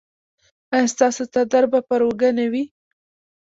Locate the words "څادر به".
1.33-1.79